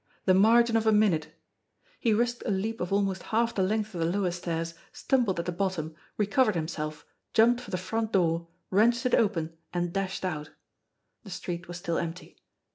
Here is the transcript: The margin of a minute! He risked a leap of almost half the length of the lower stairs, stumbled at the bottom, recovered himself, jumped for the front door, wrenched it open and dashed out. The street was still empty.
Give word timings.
The 0.25 0.33
margin 0.33 0.75
of 0.77 0.87
a 0.87 0.91
minute! 0.91 1.31
He 1.99 2.11
risked 2.11 2.41
a 2.47 2.49
leap 2.49 2.81
of 2.81 2.91
almost 2.91 3.21
half 3.21 3.53
the 3.53 3.61
length 3.61 3.93
of 3.93 3.99
the 4.01 4.07
lower 4.07 4.31
stairs, 4.31 4.73
stumbled 4.91 5.39
at 5.39 5.45
the 5.45 5.51
bottom, 5.51 5.93
recovered 6.17 6.55
himself, 6.55 7.05
jumped 7.35 7.61
for 7.61 7.69
the 7.69 7.77
front 7.77 8.11
door, 8.11 8.47
wrenched 8.71 9.05
it 9.05 9.13
open 9.13 9.55
and 9.71 9.93
dashed 9.93 10.25
out. 10.25 10.49
The 11.23 11.29
street 11.29 11.67
was 11.67 11.77
still 11.77 11.99
empty. 11.99 12.35